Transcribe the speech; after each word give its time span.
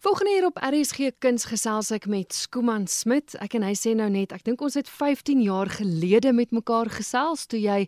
Volgende 0.00 0.30
hier 0.32 0.46
op 0.46 0.56
RSG 0.64 1.10
Kuns 1.18 1.44
gesels 1.44 1.90
ek 1.92 2.06
met 2.08 2.32
Skooman 2.32 2.86
Smit. 2.88 3.34
Ek 3.44 3.52
en 3.58 3.66
hy 3.66 3.74
sê 3.76 3.90
nou 3.92 4.06
net, 4.08 4.32
ek 4.32 4.46
dink 4.46 4.62
ons 4.64 4.78
het 4.78 4.88
15 4.88 5.42
jaar 5.44 5.68
gelede 5.68 6.32
met 6.32 6.54
mekaar 6.56 6.88
gesels 6.88 7.42
toe 7.50 7.60
jy 7.60 7.82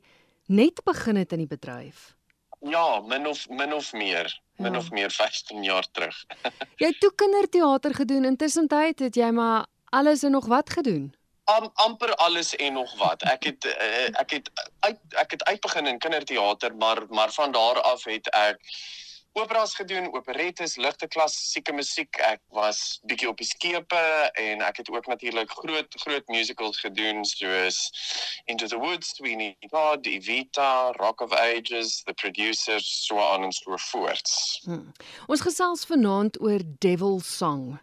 net 0.52 0.82
begin 0.84 1.16
het 1.16 1.32
in 1.32 1.40
die 1.46 1.48
bedryf. 1.48 2.10
Ja, 2.68 3.00
min 3.08 3.24
of 3.26 3.46
min 3.48 3.72
of 3.72 3.88
meer, 3.96 4.28
min 4.60 4.76
Ja. 4.76 4.78
of 4.82 4.90
meer 4.92 5.10
15 5.10 5.64
jaar 5.64 5.88
terug. 5.90 6.14
Jy 6.82 6.86
het 6.92 7.00
toe 7.00 7.10
kinderteater 7.16 7.94
gedoen. 7.94 8.24
Intussen 8.28 8.68
tyd 8.68 9.00
het 9.00 9.16
jy 9.16 9.30
maar 9.34 9.64
alles 9.90 10.22
en 10.22 10.36
nog 10.36 10.46
wat 10.52 10.70
gedoen. 10.70 11.14
Am, 11.50 11.70
amper 11.74 12.12
alles 12.22 12.52
en 12.56 12.72
nog 12.76 12.92
wat. 13.00 13.22
Ek 13.26 13.48
het 13.48 13.64
uh, 13.66 14.12
ek 14.20 14.36
het 14.36 14.50
uit 14.84 15.00
ek 15.24 15.30
het 15.38 15.44
uitbegin 15.48 15.86
in 15.90 15.98
kinderteater, 15.98 16.76
maar 16.76 17.02
maar 17.08 17.32
van 17.32 17.52
daar 17.56 17.80
af 17.80 18.04
het 18.04 18.28
ek 18.36 18.60
operas 19.32 19.74
gedoen, 19.74 20.12
operettes, 20.14 20.76
ligte 20.76 21.08
klassieke 21.08 21.72
musiek. 21.72 22.16
Ek 22.20 22.40
was 22.52 23.00
bietjie 23.08 23.28
op 23.30 23.38
die 23.40 23.46
skepe 23.48 24.00
en 24.40 24.60
ek 24.64 24.82
het 24.82 24.90
ook 24.92 25.06
natuurlik 25.06 25.50
groot 25.50 25.94
groot 26.04 26.28
musicals 26.28 26.80
gedoen 26.80 27.24
soos 27.24 27.78
Into 28.44 28.66
the 28.66 28.78
Woods, 28.78 29.14
Sweeney 29.16 29.56
Todd, 29.70 30.06
Evita, 30.06 30.90
Rock 30.98 31.20
of 31.20 31.32
Ages, 31.32 32.02
The 32.04 32.14
Producers, 32.14 32.86
so 33.06 33.16
on 33.16 33.44
and 33.44 33.54
so 33.54 33.76
forth. 33.78 34.28
Hm. 34.64 34.90
Ons 35.26 35.40
gesels 35.40 35.86
vanaand 35.88 36.40
oor 36.40 36.60
Devil 36.78 37.20
Song. 37.20 37.78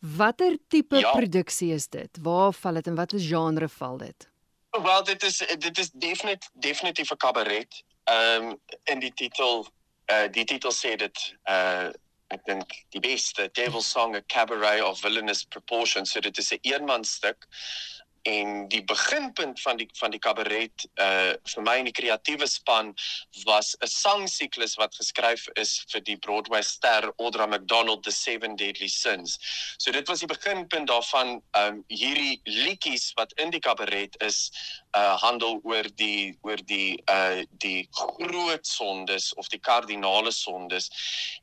Watter 0.00 0.56
tipe 0.68 0.96
Ja. 0.96 1.12
produksie 1.12 1.72
is 1.72 1.88
dit? 1.88 2.08
Waar 2.22 2.52
val 2.52 2.74
dit 2.74 2.86
en 2.86 2.94
watter 2.94 3.20
genre 3.20 3.68
val 3.68 3.98
dit? 3.98 4.28
Wel 4.70 5.04
dit 5.04 5.22
is 5.22 5.38
dit 5.58 5.78
is 5.78 5.90
definitief 5.90 6.48
definitief 6.54 7.10
'n 7.10 7.16
kabaret. 7.16 7.82
Ehm 8.04 8.48
um, 8.48 8.60
in 8.84 8.98
die 8.98 9.12
titel 9.14 9.66
uh 10.10 10.26
die 10.32 10.44
titel 10.44 10.72
sê 10.74 10.96
dit 10.98 11.26
uh 11.48 11.90
ek 12.30 12.44
dink 12.46 12.74
die 12.94 13.02
beste 13.02 13.48
Devil 13.58 13.82
Song 13.82 14.14
a 14.14 14.22
Cabaret 14.22 14.82
of 14.86 15.00
Villainous 15.02 15.42
Proportions. 15.44 16.12
So 16.12 16.20
dit 16.20 16.38
is 16.38 16.52
'n 16.52 16.58
eenmanstuk 16.62 17.46
en 18.22 18.68
die 18.68 18.84
beginpunt 18.84 19.60
van 19.60 19.76
die 19.76 19.88
van 19.98 20.10
die 20.10 20.20
kabaret 20.20 20.84
uh 21.00 21.32
vir 21.52 21.64
my 21.64 21.76
in 21.80 21.88
die 21.88 21.94
kreatiewe 21.96 22.46
span 22.46 22.92
was 23.46 23.76
'n 23.80 23.86
sangsiklus 23.86 24.76
wat 24.76 24.94
geskryf 24.94 25.48
is 25.54 25.84
vir 25.92 26.00
die 26.04 26.16
Broadway 26.16 26.62
ster 26.62 27.12
Audra 27.16 27.46
McDonald 27.46 28.02
The 28.04 28.12
Seven 28.12 28.56
Deadly 28.56 28.88
Sins. 28.88 29.38
So 29.78 29.90
dit 29.90 30.08
was 30.08 30.20
die 30.20 30.26
beginpunt 30.26 30.88
daarvan 30.88 31.42
um 31.56 31.84
hierdie 31.88 32.40
liedjies 32.44 33.12
wat 33.16 33.32
in 33.32 33.50
die 33.50 33.60
kabaret 33.60 34.16
is 34.22 34.50
uh 34.96 35.16
handel 35.22 35.60
oor 35.62 35.86
die 35.94 36.36
oor 36.42 36.60
die 36.64 37.02
uh 37.08 37.44
die 37.50 37.88
groot 37.90 38.66
sondes 38.66 39.34
of 39.34 39.48
die 39.48 39.60
kardinale 39.60 40.32
sondes. 40.32 40.90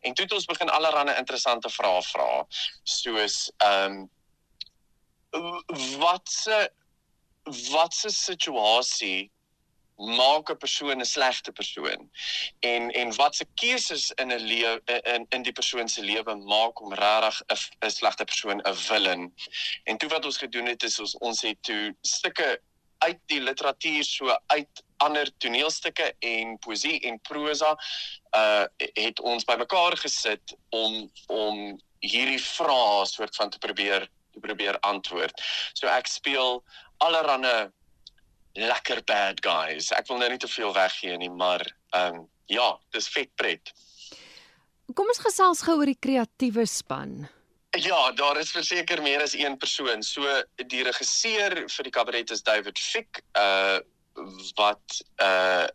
En 0.01 0.13
toe 0.13 0.25
het 0.25 0.33
ons 0.33 0.45
begin 0.45 0.69
allerlei 0.69 1.17
interessante 1.17 1.69
vrae 1.69 2.01
vra 2.01 2.45
soos 2.83 3.51
um 3.63 4.09
wat 5.97 6.29
se 6.29 6.71
wat 7.71 7.93
se 7.93 8.09
situasie 8.09 9.31
maak 9.97 10.49
'n 10.49 10.57
persoon 10.57 10.99
'n 11.01 11.05
slegte 11.05 11.51
persoon 11.51 12.09
en 12.59 12.91
en 12.91 13.15
wat 13.15 13.35
se 13.35 13.45
keuses 13.55 14.11
in 14.11 14.31
'n 14.31 14.39
lewe 14.39 14.81
in 15.03 15.25
in 15.29 15.41
die 15.41 15.51
persoon 15.51 15.87
se 15.89 16.01
lewe 16.01 16.35
maak 16.35 16.81
om 16.81 16.93
regtig 16.93 17.41
'n 17.81 17.89
slegte 17.89 18.23
persoon 18.23 18.61
'n 18.61 18.75
villain. 18.75 19.33
En 19.83 19.97
toe 19.97 20.09
wat 20.09 20.25
ons 20.25 20.37
gedoen 20.37 20.65
het 20.65 20.83
is 20.83 20.99
ons 20.99 21.17
ons 21.17 21.41
het 21.41 21.63
toe 21.63 21.95
stukke 22.01 22.61
uit 22.97 23.19
die 23.25 23.41
literatuur 23.41 24.03
so 24.03 24.37
uit 24.47 24.83
ander 24.97 25.37
toneelstukke 25.37 26.13
en 26.19 26.57
poesie 26.59 26.99
en 26.99 27.19
prosa 27.21 27.77
uh 28.35 28.65
het 28.77 29.19
ons 29.19 29.43
bymekaar 29.43 29.97
gesit 29.97 30.55
om 30.69 31.11
om 31.27 31.81
hierdie 31.99 32.41
vrae 32.41 33.05
soort 33.05 33.35
van 33.35 33.49
te 33.49 33.57
probeer 33.57 34.09
te 34.37 34.45
probeer 34.45 34.79
antwoord. 34.87 35.41
So 35.73 35.89
ek 35.91 36.09
speel 36.11 36.61
allerlei 37.03 37.67
lekker 38.57 39.03
bad 39.05 39.41
guys. 39.45 39.91
Ek 39.93 40.07
wil 40.09 40.21
nou 40.21 40.29
nie 40.33 40.41
te 40.41 40.49
veel 40.49 40.73
weggee 40.73 41.17
nie, 41.21 41.29
maar 41.29 41.65
ehm 41.95 42.23
um, 42.23 42.25
ja, 42.47 42.69
dis 42.95 43.09
vet 43.11 43.29
pret. 43.35 43.73
Kom 44.95 45.09
ons 45.11 45.19
gesels 45.19 45.65
gou 45.67 45.75
oor 45.81 45.89
die 45.89 45.99
kreatiewe 45.99 46.63
span. 46.65 47.25
Ja, 47.75 48.11
daar 48.15 48.39
is 48.39 48.53
verseker 48.55 49.01
meer 49.03 49.21
as 49.21 49.35
een 49.35 49.57
persoon. 49.59 50.01
So 50.03 50.23
die 50.71 50.85
regisseur 50.87 51.57
vir 51.67 51.89
die 51.89 51.93
kabaret 51.93 52.31
is 52.31 52.41
David 52.41 52.79
Fick, 52.79 53.21
uh 53.37 53.79
wat 54.57 55.01
uh 55.21 55.67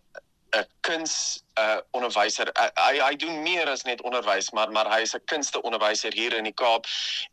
'n 0.53 0.67
kuns 0.81 1.43
uh 1.59 1.81
onderwyser. 1.91 2.51
Uh, 2.57 2.69
hy 2.75 2.99
hy 3.01 3.17
doen 3.17 3.43
meer 3.43 3.69
as 3.69 3.85
net 3.89 4.03
onderwys, 4.03 4.51
maar 4.51 4.71
maar 4.71 4.91
hy 4.93 5.01
is 5.07 5.15
'n 5.17 5.25
kunsteonderwyser 5.25 6.13
hier 6.13 6.37
in 6.37 6.45
die 6.45 6.59
Kaap 6.63 6.87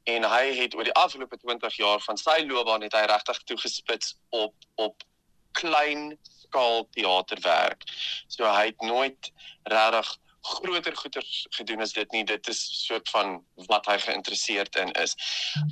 en 0.03 0.23
hy 0.23 0.45
het 0.61 0.75
oor 0.75 0.87
die 0.87 0.95
afgelope 1.03 1.37
20 1.37 1.75
jaar 1.75 1.99
van 1.99 2.17
sy 2.17 2.39
loopbaan 2.47 2.81
het 2.81 2.95
hy 2.95 3.05
regtig 3.11 3.43
toegespits 3.51 4.15
op 4.29 4.53
op 4.75 5.03
klein 5.51 6.17
skaal 6.23 6.87
teaterwerk. 6.95 7.83
So 8.27 8.45
hy 8.45 8.65
het 8.71 8.81
nooit 8.81 9.31
regtig 9.63 10.17
groter 10.41 10.95
goeders 10.95 11.47
gedoen 11.49 11.81
as 11.81 11.93
dit 11.93 12.11
nie. 12.11 12.23
Dit 12.23 12.47
is 12.47 12.61
soort 12.85 13.09
van 13.09 13.43
wat 13.67 13.85
hy 13.85 13.97
geïnteresseerd 13.99 14.75
in 14.75 14.91
is. 14.91 15.15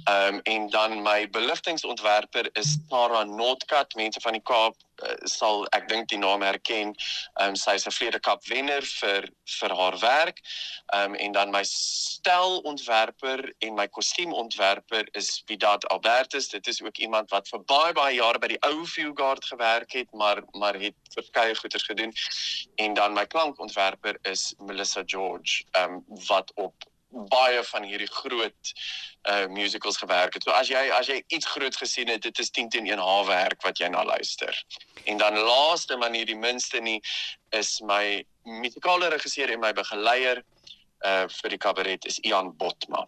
Ehm 0.03 0.35
um, 0.35 0.41
en 0.43 0.69
dan 0.69 1.01
my 1.01 1.29
beligtingontwerper 1.29 2.49
is 2.53 2.77
Tara 2.89 3.23
Notkat. 3.23 3.95
Mense 3.95 4.21
van 4.21 4.35
die 4.35 4.43
Kaap 4.43 4.75
sal 5.23 5.65
ek 5.75 5.87
dink 5.89 6.09
die 6.09 6.19
naam 6.21 6.41
herken. 6.41 6.93
Ehm 7.39 7.49
um, 7.49 7.55
sy 7.55 7.75
is 7.79 7.87
'n 7.87 7.91
Vrede 7.91 8.19
Kap 8.19 8.45
wenner 8.47 8.81
vir 8.81 9.29
vir 9.59 9.75
haar 9.79 9.97
werk. 9.99 10.41
Ehm 10.93 11.13
um, 11.13 11.15
en 11.15 11.31
dan 11.31 11.51
my 11.51 11.63
stylontwerper 11.63 13.53
en 13.59 13.75
my 13.75 13.87
kostuumontwerper 13.87 15.07
is 15.13 15.43
Vidat 15.45 15.87
Albertus. 15.87 16.49
Dit 16.49 16.67
is 16.67 16.81
ook 16.81 16.97
iemand 16.97 17.29
wat 17.29 17.47
vir 17.47 17.63
baie 17.63 17.93
baie 17.93 18.15
jare 18.15 18.39
by 18.39 18.47
die 18.47 18.61
ou 18.61 18.85
Fugard 18.85 19.45
gewerk 19.45 19.91
het, 19.93 20.11
maar 20.11 20.43
maar 20.51 20.75
het 20.75 20.95
verskeie 21.13 21.55
goeders 21.55 21.83
gedoen. 21.83 22.13
En 22.75 22.93
dan 22.93 23.13
my 23.13 23.25
klankontwerper 23.25 24.17
is 24.21 24.53
Melissa 24.59 25.03
George, 25.05 25.63
ehm 25.71 25.93
um, 25.93 26.05
wat 26.27 26.51
op 26.55 26.73
baie 27.31 27.63
van 27.63 27.83
hierdie 27.83 28.09
groot 28.11 28.73
uh 29.29 29.45
musicals 29.51 29.97
gewerk 29.97 30.33
het. 30.33 30.43
So 30.43 30.51
as 30.51 30.69
jy 30.71 30.89
as 30.93 31.09
jy 31.11 31.21
iets 31.27 31.45
groot 31.45 31.75
gesien 31.75 32.07
het, 32.07 32.21
dit 32.21 32.39
is 32.39 32.49
10 32.49 32.69
teen 32.69 32.87
1 32.87 32.99
haarwerk 32.99 33.61
wat 33.65 33.79
jy 33.79 33.89
na 33.91 34.03
luister. 34.05 34.65
En 35.05 35.17
dan 35.17 35.37
laaste 35.37 35.97
maar 35.97 36.13
nie 36.13 36.25
die 36.25 36.37
minste 36.37 36.79
nie 36.79 37.01
is 37.49 37.79
my 37.81 38.23
musikale 38.43 39.09
regisseur 39.09 39.51
en 39.51 39.59
my 39.59 39.73
begeleier 39.73 40.43
uh 41.05 41.25
vir 41.41 41.49
die 41.49 41.61
kabaret 41.61 42.05
is 42.05 42.19
Ian 42.19 42.53
Botma. 42.57 43.05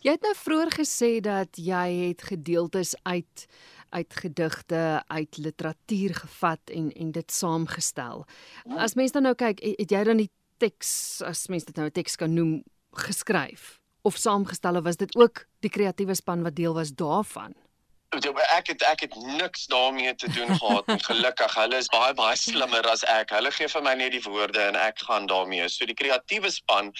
Jy 0.00 0.16
het 0.16 0.24
nou 0.24 0.34
vroeër 0.36 0.72
gesê 0.72 1.20
dat 1.20 1.60
jy 1.60 2.08
het 2.08 2.22
gedeeltes 2.32 2.96
uit 3.02 3.46
uit 3.90 4.14
gedigte, 4.14 5.02
uit 5.06 5.36
literatuur 5.36 6.14
gevat 6.14 6.70
en 6.70 6.92
en 6.92 7.10
dit 7.12 7.32
saamgestel. 7.32 8.26
As 8.76 8.94
mense 8.94 9.12
dan 9.12 9.26
nou 9.26 9.34
kyk, 9.34 9.58
het, 9.64 9.80
het 9.82 9.90
jy 9.90 10.02
dan 10.06 10.22
die 10.22 10.30
teks, 10.62 10.92
as 11.26 11.48
mense 11.50 11.66
dit 11.66 11.76
nou 11.76 11.88
'n 11.88 11.96
teks 11.96 12.16
kan 12.16 12.34
noem, 12.34 12.62
geskryf 12.90 13.80
of 14.02 14.16
saamgestel 14.16 14.76
of 14.76 14.82
was 14.82 14.96
dit 14.96 15.16
ook 15.16 15.44
die 15.60 15.70
kreatiewe 15.70 16.14
span 16.14 16.42
wat 16.42 16.56
deel 16.56 16.74
was 16.74 16.92
daarvan? 16.92 17.54
Ek 18.10 18.66
het 18.66 18.82
ek 18.82 19.00
het 19.00 19.14
niks 19.14 19.66
daarmee 19.70 20.14
te 20.14 20.30
doen 20.30 20.56
gehad 20.58 20.86
en 20.86 21.02
gelukkig 21.04 21.54
hulle 21.54 21.76
is 21.76 21.86
baie 21.86 22.14
baie 22.14 22.36
slimmer 22.36 22.82
as 22.90 23.04
ek. 23.06 23.30
Hulle 23.30 23.52
gee 23.54 23.68
vir 23.70 23.84
my 23.86 23.92
net 23.94 24.10
die 24.16 24.22
woorde 24.24 24.64
en 24.64 24.74
ek 24.74 24.98
gaan 25.06 25.28
daarmee. 25.30 25.68
So 25.70 25.86
die 25.86 25.94
kreatiewe 25.94 26.50
span 26.50 26.90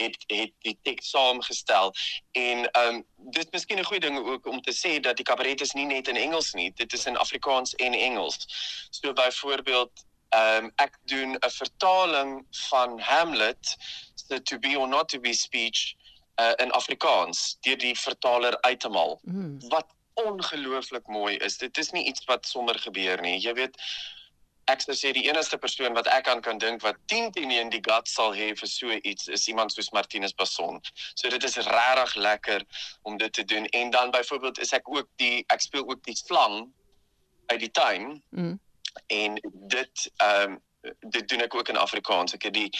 het 0.00 0.16
het 0.32 0.54
die 0.64 0.78
teks 0.88 1.10
saamgestel 1.12 1.92
en 2.32 2.64
ehm 2.70 2.94
um, 2.94 3.04
dit 3.36 3.44
is 3.44 3.52
miskien 3.52 3.78
'n 3.78 3.84
goeie 3.90 4.00
ding 4.00 4.16
ook 4.16 4.46
om 4.46 4.62
te 4.62 4.72
sê 4.72 5.00
dat 5.00 5.20
die 5.20 5.28
kabaret 5.28 5.60
is 5.60 5.76
nie 5.76 5.84
net 5.84 6.08
in 6.08 6.16
Engels 6.16 6.52
nie. 6.54 6.72
Dit 6.72 6.92
is 6.92 7.06
in 7.06 7.16
Afrikaans 7.16 7.74
en 7.74 7.92
Engels. 7.92 8.48
So 8.90 9.12
byvoorbeeld 9.12 9.92
ehm 10.34 10.64
um, 10.64 10.70
ek 10.82 10.96
doen 11.10 11.36
'n 11.38 11.50
vertaling 11.58 12.30
van 12.68 12.98
Hamlet 13.00 13.76
se 14.14 14.40
to 14.42 14.58
be 14.58 14.78
or 14.78 14.88
not 14.88 15.08
to 15.08 15.20
be 15.20 15.32
speech 15.32 15.94
uh, 16.40 16.52
in 16.56 16.70
Afrikaans 16.72 17.56
deur 17.60 17.78
die 17.78 17.94
vertaler 17.98 18.56
uit 18.60 18.80
te 18.80 18.88
maal 18.88 19.18
Hmm. 19.24 19.58
wat 19.68 19.86
ongelooflik 20.14 21.06
mooi 21.06 21.36
is. 21.36 21.58
Dit 21.58 21.78
is 21.78 21.90
nie 21.90 22.04
iets 22.06 22.24
wat 22.24 22.46
sommer 22.46 22.78
gebeur 22.78 23.20
nie. 23.20 23.38
Jy 23.40 23.52
weet 23.54 23.76
ek 24.72 24.80
sou 24.80 24.94
sê 24.96 25.10
die 25.12 25.26
enigste 25.28 25.58
persoon 25.60 25.92
wat 25.94 26.06
ek 26.08 26.28
aan 26.28 26.40
kan 26.40 26.58
dink 26.58 26.80
wat 26.82 26.96
10 27.12 27.32
teen 27.36 27.50
1 27.50 27.68
die 27.70 27.82
guts 27.84 28.14
sal 28.16 28.32
hê 28.32 28.46
vir 28.56 28.68
so 28.70 28.90
iets 29.02 29.28
is 29.28 29.48
iemand 29.48 29.72
soos 29.72 29.90
Martinus 29.92 30.32
Basson. 30.32 30.80
So 31.14 31.28
dit 31.28 31.44
is 31.44 31.56
regtig 31.56 32.14
lekker 32.14 32.64
om 33.02 33.16
dit 33.18 33.32
te 33.32 33.44
doen. 33.44 33.66
En 33.66 33.90
dan 33.90 34.10
byvoorbeeld 34.10 34.58
is 34.58 34.72
ek 34.72 34.88
ook 34.88 35.08
die 35.16 35.44
ek 35.48 35.60
speel 35.60 35.84
ook 35.90 36.02
die 36.04 36.16
slang 36.16 36.72
uit 37.46 37.60
die 37.60 37.70
tuin 37.70 38.22
Mm. 38.30 38.58
En 39.06 39.40
dit 39.52 40.10
ehm 40.16 40.50
um, 40.50 40.62
dit 41.00 41.28
doen 41.28 41.40
ek 41.40 41.54
ook 41.54 41.68
in 41.68 41.76
Afrikaans. 41.76 42.34
Ek 42.34 42.42
het 42.42 42.54
die 42.54 42.70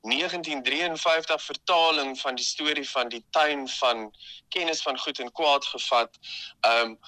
1953 0.00 1.42
vertaling 1.42 2.18
van 2.20 2.34
die 2.34 2.44
storie 2.44 2.86
van 2.90 3.08
die 3.08 3.24
tuin 3.30 3.68
van 3.68 4.10
kennis 4.48 4.82
van 4.82 4.98
goed 4.98 5.18
en 5.18 5.32
kwaad 5.32 5.64
gevat. 5.64 6.18
Um 6.66 6.98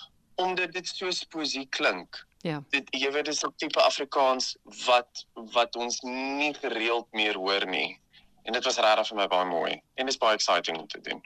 omdat 0.40 0.72
dit 0.72 0.88
soos 0.88 1.24
poesie 1.28 1.66
klink. 1.68 2.26
Ja. 2.40 2.62
Dit 2.72 2.88
jy 2.96 3.10
weet 3.12 3.24
dis 3.24 3.44
'n 3.44 3.52
tipe 3.56 3.82
Afrikaans 3.82 4.56
wat 4.86 5.26
wat 5.34 5.76
ons 5.76 6.00
nie 6.00 6.54
gereeld 6.54 7.06
meer 7.12 7.36
hoor 7.36 7.66
nie. 7.66 8.00
En 8.42 8.52
dit 8.52 8.64
was 8.64 8.78
regtig 8.78 9.08
vir 9.08 9.16
my 9.16 9.26
baie 9.26 9.44
mooi 9.46 9.82
en 9.94 10.06
is 10.06 10.16
baie 10.16 10.34
exciting 10.34 10.78
om 10.78 10.86
te 10.86 11.00
doen. 11.00 11.22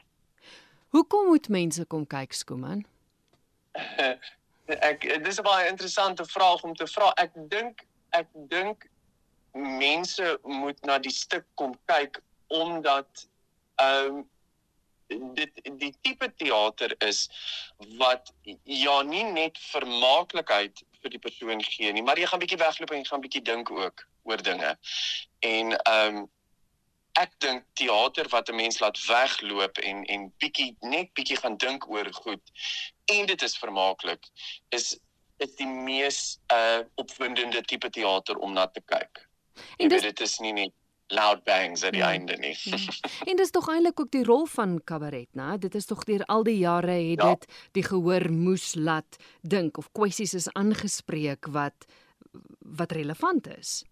Hoekom 0.89 1.25
moet 1.25 1.49
mense 1.49 1.85
kom 1.85 2.07
kyk 2.07 2.33
Skooman? 2.33 2.85
ek 4.65 5.23
dis 5.23 5.39
'n 5.39 5.43
baie 5.43 5.69
interessante 5.69 6.25
vraag 6.25 6.63
om 6.63 6.75
te 6.75 6.87
vra. 6.87 7.11
Ek 7.21 7.31
dink 7.35 7.85
ek 8.09 8.27
dink 8.33 8.89
mense 9.53 10.39
moet 10.43 10.85
na 10.85 10.97
die 10.97 11.11
stuk 11.11 11.45
kom 11.55 11.75
kyk 11.85 12.21
omdat 12.47 13.27
ehm 13.75 14.15
um, 14.15 14.29
dit 15.37 15.51
die 15.77 15.93
tipe 16.01 16.31
teater 16.35 16.95
is 16.97 17.29
wat 17.99 18.33
ja 18.63 19.01
nie 19.01 19.23
net 19.23 19.57
vermaaklikheid 19.69 20.81
vir 21.01 21.13
die 21.13 21.21
persoon 21.21 21.61
gee 21.63 21.91
nie, 21.93 22.03
maar 22.03 22.17
jy 22.17 22.25
gaan 22.25 22.41
bietjie 22.41 22.57
wegloop 22.57 22.91
en 22.91 23.03
jy 23.03 23.09
gaan 23.09 23.21
bietjie 23.21 23.43
dink 23.45 23.71
ook 23.71 24.07
oor 24.23 24.41
dinge. 24.41 24.77
En 25.39 25.75
ehm 25.77 26.17
um, 26.17 26.29
ek 27.19 27.31
dink 27.43 27.63
teater 27.79 28.27
wat 28.29 28.49
'n 28.49 28.55
mens 28.55 28.79
laat 28.79 28.99
wegloop 29.07 29.77
en 29.77 30.03
en 30.05 30.31
bietjie 30.43 30.75
net 30.81 31.13
bietjie 31.13 31.37
gaan 31.37 31.57
dink 31.57 31.89
oor 31.89 32.13
goed 32.13 32.43
en 33.05 33.25
dit 33.25 33.41
is 33.41 33.57
vermaaklik 33.57 34.31
is 34.69 34.97
is 35.37 35.55
die 35.59 35.67
mees 35.67 36.39
uh 36.53 36.81
opwindende 36.95 37.61
tipe 37.61 37.89
teater 37.89 38.37
om 38.37 38.53
na 38.53 38.67
te 38.67 38.81
kyk. 38.85 39.27
En 39.77 39.89
dis, 39.89 40.01
dit 40.01 40.19
is 40.19 40.39
nie 40.39 40.53
net 40.53 40.73
loud 41.07 41.43
bangs 41.43 41.83
aan 41.83 41.91
die 41.91 42.01
ja, 42.01 42.11
einde 42.15 42.37
nie. 42.41 42.55
Ja. 42.63 42.77
En 43.29 43.37
dis 43.37 43.51
tog 43.51 43.67
eintlik 43.69 43.99
ook 43.99 44.11
die 44.11 44.23
rol 44.23 44.45
van 44.49 44.79
kabaret, 44.83 45.29
né? 45.37 45.57
Dit 45.61 45.75
is 45.75 45.85
tog 45.85 46.03
deur 46.03 46.23
al 46.25 46.43
die 46.43 46.57
jare 46.57 46.97
het 46.97 47.21
ja. 47.21 47.33
dit 47.33 47.45
die 47.77 47.83
gehoor 47.83 48.31
moes 48.31 48.73
laat 48.75 49.19
dink 49.41 49.77
of 49.77 49.91
kwessies 49.91 50.33
is 50.33 50.49
aangespreek 50.53 51.51
wat 51.53 51.87
wat 52.59 52.91
relevant 52.91 53.47
is. 53.57 53.83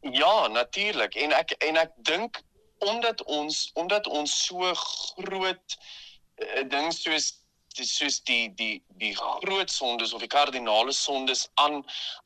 Ja, 0.00 0.48
natuurlik. 0.48 1.14
En 1.14 1.32
ek 1.32 1.54
en 1.58 1.76
ek 1.76 1.92
dink 1.96 2.40
omdat 2.84 3.22
ons 3.24 3.70
omdat 3.74 4.06
ons 4.06 4.34
so 4.46 4.74
groot 4.74 5.78
uh, 5.78 6.62
ding 6.68 6.92
soos 6.92 7.32
dis 7.74 7.90
soos 7.98 8.20
die 8.28 8.48
die 8.58 8.82
die 9.02 9.12
groot 9.18 9.70
sondes 9.70 10.12
of 10.14 10.22
die 10.22 10.30
kardinale 10.30 10.92
sondes 10.92 11.46
aan 11.62 11.80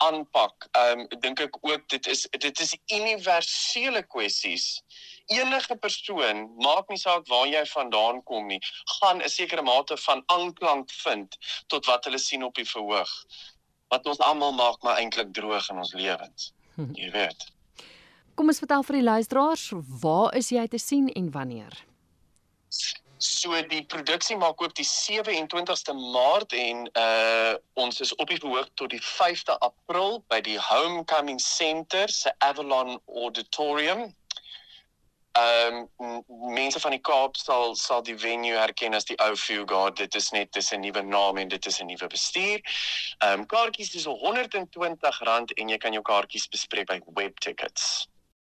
aanpak. 0.05 0.69
Ehm 0.81 1.05
um, 1.05 1.20
dink 1.25 1.40
ek 1.44 1.58
ook 1.60 1.88
dit 1.94 2.06
is 2.14 2.26
dit 2.44 2.60
is 2.64 2.75
universele 2.94 4.02
kwessies. 4.14 4.66
Enige 5.32 5.76
persoon, 5.76 6.46
maak 6.64 6.88
nie 6.88 7.00
saak 7.00 7.26
waar 7.32 7.49
jy 7.49 7.64
vandaan 7.72 8.22
kom 8.31 8.49
nie, 8.52 8.61
gaan 8.99 9.22
'n 9.22 9.28
sekere 9.28 9.62
mate 9.62 9.96
van 10.06 10.22
aanklank 10.26 10.93
vind 11.04 11.38
tot 11.66 11.87
wat 11.87 12.04
hulle 12.04 12.19
sien 12.19 12.44
op 12.44 12.54
die 12.54 12.69
verhoog. 12.69 13.12
Wat 13.88 14.06
ons 14.06 14.25
almal 14.31 14.52
maak 14.52 14.82
maar 14.82 15.00
eintlik 15.00 15.32
droog 15.32 15.70
in 15.70 15.84
ons 15.84 15.93
lewens. 15.93 16.52
Hm. 16.76 16.93
Jy 16.94 17.11
weet. 17.11 17.49
Kom 18.38 18.52
ons 18.52 18.61
vertel 18.62 18.85
vir 18.87 18.94
die 19.00 19.02
luisteraars, 19.02 19.62
waar 19.99 20.35
is 20.38 20.52
jy 20.55 20.62
te 20.70 20.79
sien 20.79 21.08
en 21.19 21.31
wanneer? 21.35 21.75
So 23.19 23.62
die 23.67 23.81
produksie 23.90 24.37
maak 24.38 24.61
oop 24.62 24.76
die 24.79 24.87
27ste 24.87 25.94
Maart 25.99 26.52
en 26.55 26.85
uh 27.02 27.56
ons 27.82 27.96
is 28.05 28.12
op 28.23 28.31
die 28.31 28.37
verhoog 28.38 28.69
tot 28.79 28.93
die 28.94 29.00
5de 29.02 29.56
April 29.67 30.20
by 30.31 30.38
die 30.46 30.55
Homecoming 30.62 31.40
Center 31.43 32.06
se 32.14 32.31
Avalon 32.46 33.00
Auditorium. 33.25 34.05
Ehm 35.40 35.81
um, 35.99 36.20
mense 36.55 36.82
van 36.85 36.94
die 36.94 37.02
Kaap 37.11 37.35
sal 37.40 37.75
sal 37.81 38.05
die 38.06 38.14
venue 38.23 38.55
herken 38.55 38.94
as 38.94 39.08
die 39.11 39.17
ou 39.25 39.32
Fugard. 39.35 39.96
Dit 39.99 40.14
is 40.14 40.31
net 40.37 40.52
dis 40.52 40.70
'n 40.70 40.85
nuwe 40.87 41.02
naam 41.02 41.43
en 41.43 41.50
dit 41.50 41.67
is 41.67 41.81
'n 41.82 41.90
nuwe 41.90 42.06
bestuur. 42.14 42.62
Ehm 43.19 43.40
um, 43.40 43.46
kaartjies 43.46 43.94
is 43.99 44.06
R120 44.06 45.58
en 45.58 45.75
jy 45.75 45.79
kan 45.79 45.93
jou 45.93 46.05
kaartjies 46.12 46.46
bespreek 46.55 46.87
by 46.87 47.00
Webtickets. 47.19 48.06